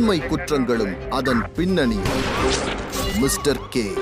[0.00, 2.20] உண்மை குற்றங்களும் அதன் பின்னணியும்
[3.18, 3.92] மிஸ்டர் கே.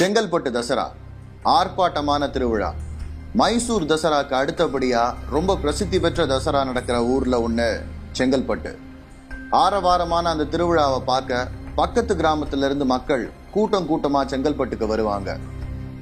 [0.00, 0.86] செங்கல்பட்டு தசரா
[1.44, 2.74] ஆர்ப்பாட்டமான திருவிழா.
[3.32, 7.82] மைசூர் தசராக்கு அடுத்தபடியா ரொம்ப பிரசித்தி பெற்ற தசரா நடக்கிற ஊர்ல ஒண்ணு
[8.18, 8.76] செங்கல்பட்டு.
[9.50, 15.38] ஆரவாரமான அந்த திருவிழாவை பார்க்க பக்கத்து கிராமத்துல இருந்து மக்கள் கூட்டம் கூட்டமா செங்கல்பட்டுக்கு வருவாங்க.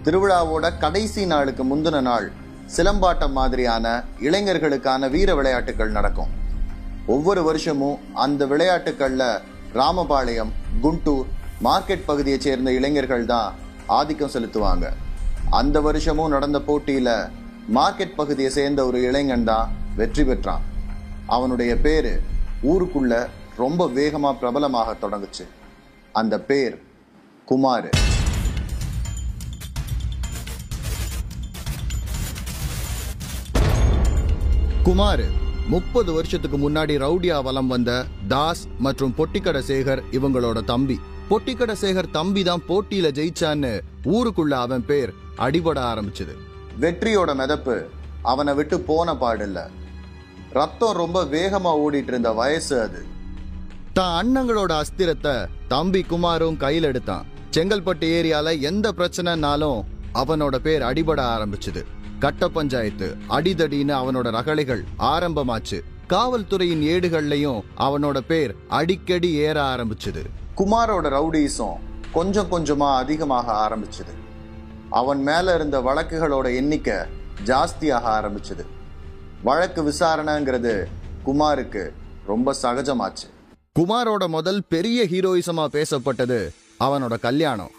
[0.04, 2.32] திருவிழாவோட கடைசி நாளுக்கு முந்தின நாள்
[2.76, 6.37] சிலம்பாட்டம் மாதிரியான இளைஞர்களுக்கான வீர விளையாட்டுகள் நடக்கும்.
[7.14, 9.42] ஒவ்வொரு வருஷமும் அந்த விளையாட்டுக்களில்
[9.78, 10.50] ராமபாளையம்
[10.82, 11.28] குண்டூர்
[11.66, 13.54] மார்க்கெட் பகுதியை சேர்ந்த இளைஞர்கள் தான்
[13.98, 14.86] ஆதிக்கம் செலுத்துவாங்க.
[15.60, 17.10] அந்த வருஷமும் நடந்த போட்டியில
[17.78, 20.66] மார்க்கெட் பகுதியை சேர்ந்த ஒரு இளைஞன் தான் வெற்றி பெற்றான்.
[21.36, 22.12] அவனுடைய பேரு
[22.72, 23.14] ஊருக்குள்ள
[23.62, 25.46] ரொம்ப வேகமா பிரபலமாக தொடங்குச்சு.
[26.20, 26.76] அந்த பேர்
[27.50, 27.90] குமார்.
[34.88, 35.26] குமார்
[35.72, 40.96] முப்பது வருஷத்துக்கு முன்னாடி ரவுடியா வலம் வந்த தாஸ் மற்றும் பொட்டிக்கடை சேகர் இவங்களோட தம்பி.
[41.30, 43.72] பொட்டிக்கடை சேகர் தம்பி தான் போட்டியில ஜெயிச்சான்னு
[44.14, 46.34] ஊருக்குள்ள அவன் பேர் அடிபட ஆரம்பிச்சது.
[46.80, 47.76] வெற்றியோட மிதப்பு
[48.22, 49.58] அவனை விட்டு போன பாடில்ல.
[50.52, 53.02] ரத்தம் ரொம்ப வேகமா ஓடிட்டு இருந்த வயசு அது.
[53.92, 57.26] தான் அண்ணங்களோட அஸ்திரத்தை தம்பி குமாரும் கையில் எடுத்தான்.
[57.56, 59.80] செங்கல்பட்டு ஏரியால எந்த பிரச்சனைனாலும்
[60.14, 61.84] அவனோட பேர் அடிபட ஆரம்பிச்சது.
[62.18, 65.80] கட்ட பஞ்சாயத்து அடிதடின்னு அவனோட ரகளைகள் ஆரம்பமாச்சு.
[66.08, 70.24] காவல்துறையின் ஏடுகள்லையும் அவனோட பேர் அடிக்கடி ஏற ஆரம்பிச்சது.
[70.56, 71.76] குமாரோட ரவுடிசம்
[72.12, 74.14] கொஞ்சம் கொஞ்சமா அதிகமாக ஆரம்பிச்சது.
[74.90, 76.94] அவன் மேல இருந்த வழக்குகளோட எண்ணிக்கை
[77.44, 78.66] ஜாஸ்தியாக ஆரம்பிச்சது.
[79.42, 80.84] வழக்கு விசாரணைங்கிறது
[81.26, 81.90] குமாருக்கு
[82.26, 83.26] ரொம்ப சகஜமாச்சு.
[83.78, 86.48] குமாரோட முதல் பெரிய ஹீரோயிசமா பேசப்பட்டது
[86.80, 87.70] அவனோட கல்யாணம்.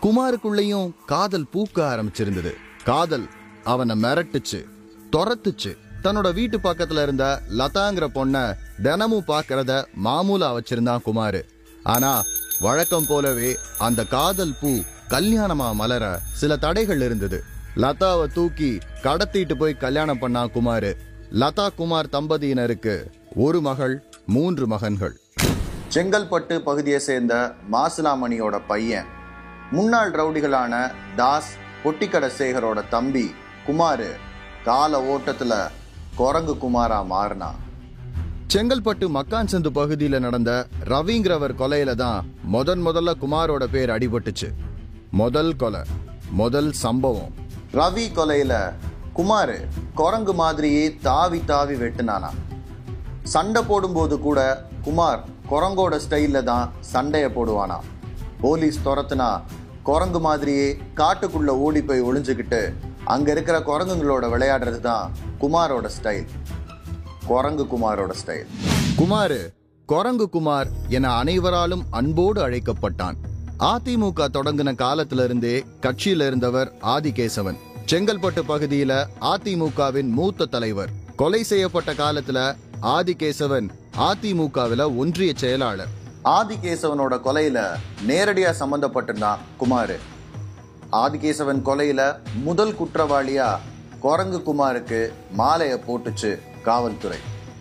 [0.00, 2.54] குமாருக்குள்ளேயும் காதல் பூக்க ஆரம்பிச்சிருந்தது.
[2.84, 3.26] காதல்
[3.64, 4.64] அவனை மிரட்டுச்சு
[5.12, 5.76] துரத்துச்சு.
[6.02, 11.42] தன்னோட வீட்டு பக்கத்துல இருந்த லதாங்கிற பொண்ண தினமும் பார்க்கறத மாமூலா வச்சிருந்தான் குமாரு.
[11.82, 12.22] ஆனா
[12.60, 17.42] வழக்கம் போலவே அந்த காதல் பூ கல்யாணமா மலர சில தடைகள் இருந்தது.
[17.76, 20.92] லதாவை தூக்கி கடத்திட்டு போய் கல்யாணம் பண்ணா குமாரு.
[21.30, 25.20] லதா குமார் தம்பதியினருக்கு ஒரு மகள் மூன்று மகன்கள்.
[25.94, 29.06] செங்கல்பட்டு பகுதியை சேர்ந்த மாசிலாமணியோட பையன்.
[29.70, 31.52] முன்னாள் ரவுடிகளான தாஸ்
[31.84, 33.24] பொட்டிக்கடை சேகரோட தம்பி
[33.66, 34.10] குமாரு
[34.64, 35.54] கால ஓட்டத்துல
[36.18, 37.60] குரங்கு குமாரா மாறினான்
[38.52, 40.50] செங்கல்பட்டு மக்கான் சந்து பகுதியில நடந்த
[40.92, 44.48] ரவிங்கிறவர் கொலையில தான் முதன் முதல்ல குமாரோட பேர் அடிபட்டுச்சு.
[45.10, 45.80] முதல் கொலை
[46.40, 47.32] முதல் சம்பவம்.
[47.72, 48.54] ரவி கொலையில
[49.18, 49.58] குமாரு
[49.94, 52.30] குரங்கு மாதிரியே தாவி தாவி வெட்டுனானா.
[53.22, 54.40] சண்டை போடும்போது கூட
[54.82, 57.78] குமார் குரங்கோட ஸ்டைல்ல தான் சண்டைய போடுவானா.
[58.40, 59.28] போலீஸ் துரத்துனா
[59.84, 62.72] குரங்கு மாதிரியே காட்டுக்குள்ள ஓடி போய் ஒளிஞ்சுக்கிட்டு
[63.04, 66.26] அங்க இருக்கிற குரங்குங்களோட விளையாடுறது தான் குமாரோட ஸ்டைல்
[67.26, 68.46] குரங்கு குமாரோட ஸ்டைல்
[68.96, 69.38] குமாரு
[69.86, 73.16] குரங்கு குமார் என அனைவராலும் அன்போடு அழைக்கப்பட்டான்.
[73.58, 77.58] அதிமுக தொடங்கின காலத்திலிருந்தே கட்சியில இருந்தவர் ஆதிகேசவன்.
[77.86, 80.90] செங்கல்பட்டு பகுதியில அதிமுகவின் மூத்த தலைவர்.
[81.16, 83.68] கொலை செய்யப்பட்ட காலத்துல ஆதிகேசவன்
[83.98, 86.02] அதிமுகவில ஒன்றிய செயலாளர்.
[86.24, 87.58] ஆதிகேசவனோட கொலையில
[88.06, 89.96] நேரடியா சம்பந்தப்பட்டிருந்தான் குமாரு.
[90.92, 93.48] ஆதிகேசவன் கொலையில முதல் குற்றவாளியா
[94.00, 97.18] குரங்கு குமாருக்கு மாலைய போட்டுச்சு காவல்துறை.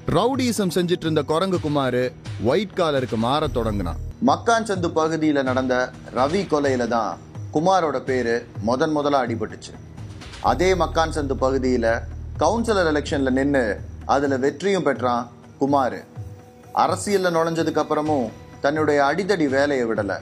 [0.08, 2.14] ரவுடிசம் செஞ்சிட்டு இருந்த குரங்கு குமாரு
[2.44, 4.00] ஒயிட் காலருக்கு மாற தொடங்கினான்.
[4.26, 7.18] மக்கான்சந்து பகுதியில நடந்த ரவி கொலையில தான்
[7.54, 9.74] குமாரோட பேரு முதன் முதலா அடிபட்டுச்சு.
[10.42, 12.00] அதே மக்கான்சந்து பகுதியில
[12.40, 16.00] கவுன்சிலர் எலெக்ஷன்ல நின்னு அதுல வெற்றியும் பெற்றான் குமாரு.
[16.74, 18.30] அரசியல்ல நுழைஞ்சதுக்கு அப்புறமும்
[18.64, 20.18] தன்னுடைய அடிதடி வேலையை விடலை.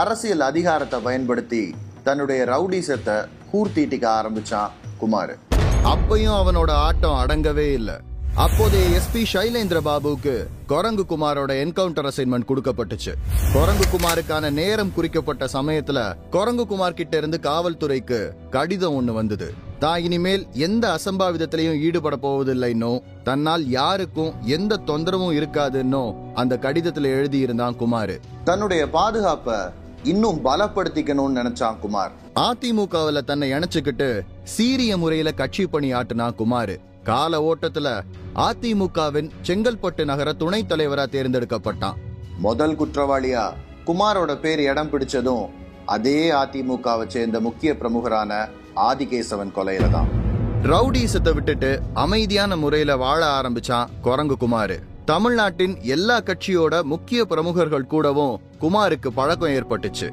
[0.00, 1.62] அரசியல் அதிகாரத்தை பயன்படுத்தி
[2.06, 3.14] தன்னுடைய ரவுடிசத்தை
[3.52, 5.32] கூர்த்தீட்டிக்க ஆரம்பிச்சான் குமார்.
[5.92, 7.96] அப்பையும் அவனோட ஆட்டம் அடங்கவே இல்லை.
[8.44, 10.34] அப்போதைய எஸ்பி சைலேந்திர பாபுவுக்கு
[10.72, 13.14] குரங்கு குமாரோட என்கவுண்டர் அசைன்மெண்ட் கொடுக்கப்பட்டுச்சு.
[13.52, 15.98] குரங்கு குமாருக்கான நேரம் குறிக்கப்பட்ட சமயத்துல
[16.36, 18.20] குரங்கு குமார் கிட்ட இருந்து காவல்துறைக்கு
[18.50, 19.50] கடிதம் ஒண்ணு வந்தது.
[19.82, 26.02] தான் இனிமேல் எந்த அசம்பாவிதத்திலையும் ஈடுபட போவதில்லைன்னோ தன்னால் யாருக்கும் எந்த தொந்தரவும் இருக்காதுன்னோ
[26.34, 28.16] அந்த கடிதத்துல எழுதியிருந்தான் குமாரு.
[28.44, 29.58] தன்னுடைய பாதுகாப்பை
[30.02, 32.12] இன்னும் பலப்படுத்திக்கணும்னு நினைச்சான் குமார்.
[32.34, 36.76] அதிமுகவுல தன்னை இணைச்சுக்கிட்டு சீரிய முறையில கட்சி பணி ஆட்டுனான் குமாரு.
[37.04, 38.00] கால ஓட்டத்துல
[38.34, 41.98] அதிமுகவின் செங்கல்பட்டு நகர துணைத் தலைவரா தேர்ந்தெடுக்கப்பட்டான்.
[42.38, 43.52] முதல் குற்றவாளியா
[43.86, 45.46] குமாரோட பேர் இடம் பிடிச்சதும்
[45.86, 48.32] அதே அதிமுகவை சேர்ந்த முக்கிய பிரமுகரான
[48.76, 50.08] ஆதிகேசவன் கொலையில தான்.
[50.62, 54.78] ரவுடிசத்தை விட்டுட்டு அமைதியான முறையில வாழ ஆரம்பிச்சான் குரங்கு குமாரு.
[55.04, 60.10] தமிழ்நாட்டின் எல்லா கட்சியோட முக்கிய பிரமுகர்கள் கூடவும் குமாருக்கு பழக்கம் ஏற்பட்டுச்சு.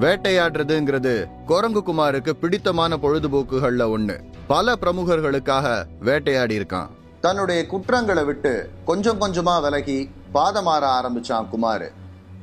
[0.00, 4.20] வேட்டையாடுறதுங்கிறது குரங்கு குமாருக்கு பிடித்தமான பொழுதுபோக்குகள்ல ஒண்ணு.
[4.46, 6.86] பல பிரமுகர்களுக்காக வேட்டையாடி இருக்கான்.
[7.20, 11.92] தன்னுடைய குற்றங்களை விட்டு கொஞ்சம் கொஞ்சமா விலகி பாதமாற ஆரம்பிச்சான் குமார்.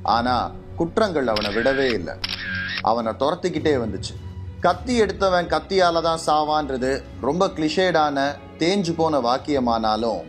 [0.03, 2.13] ஆனா குற்றங்கள் அவனை விடவே இல்லை.
[2.81, 4.26] அவனை துரத்திக்கிட்டே வந்துச்சு.
[4.61, 10.21] கத்தி எடுத்தவன் கத்தியால தான் சாவான்றது ரொம்ப கிளிஷேடான தேஞ்சு போன வாக்கியமானாலும்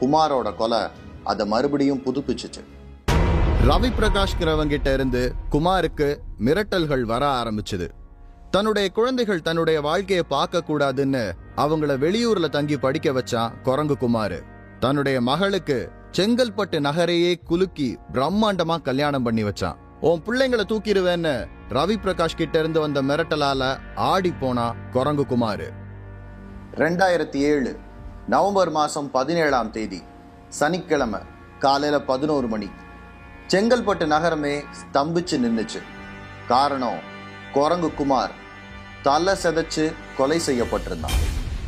[0.00, 0.78] குமாரோட கொலை
[1.24, 2.62] அதை மறுபடியும் புதுப்பிச்சுச்சு.
[3.68, 7.88] ரவி பிரகாஷ்கிறவங்கிட்ட இருந்து குமாருக்கு மிரட்டல்கள் வர ஆரம்பிச்சது.
[8.50, 14.40] தன்னுடைய குழந்தைகள் தன்னுடைய வாழ்க்கையை பார்க்க கூடாதுன்னு அவங்கள வெளியூர்ல தங்கி படிக்க வச்சான் குரங்கு குமாரு.
[14.80, 19.78] தன்னுடைய மகளுக்கு செங்கல்பட்டு நகரையே குலுக்கி பிரம்மாண்டமா கல்யாணம் பண்ணி வச்சான்.
[20.08, 21.32] உன் பிள்ளைங்களை தூக்கிடுவேன்னு
[21.70, 23.62] ரவி பிரகாஷ் கிட்ட இருந்து வந்த மிரட்டலால
[23.94, 25.62] ஆடி போனா குரங்கு குமார்.
[26.80, 27.72] ரெண்டாயிரத்தி ஏழு
[28.26, 30.00] நவம்பர் மாதம் பதினேழாம் தேதி
[30.48, 31.20] சனிக்கிழமை
[31.58, 32.68] காலையில் பதினோரு மணி.
[33.46, 35.82] செங்கல்பட்டு நகரமே ஸ்தம்பிச்சு நின்றுச்சு
[36.48, 37.00] காரணம்
[37.52, 38.34] குரங்கு குமார்
[39.02, 41.18] தலை செதைச்சு கொலை செய்யப்பட்டிருந்தான்.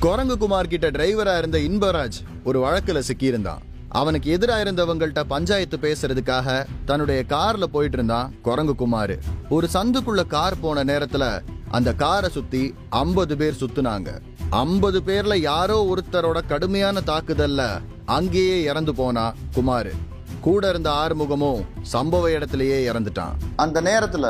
[0.00, 3.62] குரங்கு குமார் கிட்ட டிரைவரா இருந்த இன்பராஜ் ஒரு வழக்குல சிக்கியிருந்தான்.
[4.00, 9.14] அவனுக்கு எதிராக இருந்தவங்கள்ட்ட பஞ்சாயத்து பேசுறதுக்காக தன்னுடைய கார்ல போயிட்டு இருந்தான் குரங்கு குமார்
[9.48, 11.24] ஒரு சந்துக்குள்ள கார் போன நேரத்துல
[11.70, 14.10] அந்த காரை சுத்தி ஐம்பது பேர் சுத்துனாங்க.
[14.50, 17.62] ஐம்பது பேர்ல யாரோ ஒருத்தரோட கடுமையான தாக்குதல்ல
[18.04, 19.92] அங்கேயே இறந்து போனா குமார்.
[20.40, 21.62] கூட இருந்த ஆறுமுகமும்
[21.92, 23.36] சம்பவ இடத்திலேயே இறந்துட்டான்.
[23.56, 24.26] அந்த நேரத்துல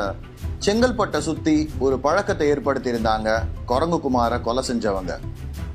[0.65, 5.13] செங்கல்பட்டை சுத்தி ஒரு பழக்கத்தை ஏற்படுத்தி இருந்தாங்க குரங்கு குமாரை கொலை செஞ்சவங்க.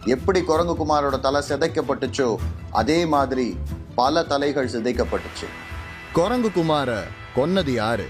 [0.04, 2.36] எப்படி குரங்கு குமாரோட தலை சிதைக்கப்பட்டுச்சோ
[2.70, 3.46] அதே மாதிரி
[4.00, 5.46] பல தலைகள் சிதைக்கப்பட்டுச்சு.
[6.12, 7.04] குரங்கு குமார
[7.36, 8.06] கொன்னது யாரு?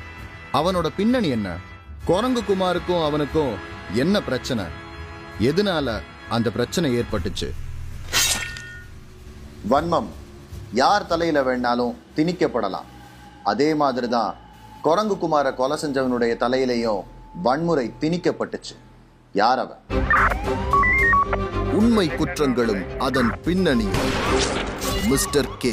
[0.52, 1.56] அவனோட பின்னணி என்ன?
[2.04, 3.54] குரங்கு குமாருக்கும் அவனுக்கும்
[3.92, 4.64] என்ன பிரச்சனை?
[5.40, 7.50] எதனால அந்த பிரச்சனை ஏற்பட்டுச்சு?
[9.70, 10.06] வன்மம்.
[10.72, 12.88] யார் தலையில வேணாலும் திணிக்கப்படலாம்.
[13.44, 14.36] அதே மாதிரி தான்
[14.82, 17.02] குரங்கு குமார கொலை செஞ்சவனுடைய தலையிலையும்
[17.42, 18.76] வன்முறை திணிக்கப்பட்டுச்சு.
[19.32, 19.80] யார் அவன்?
[21.72, 24.59] உண்மை குற்றங்களும் அதன் பின்னணியும்
[25.08, 25.72] மிஸ்டர் கே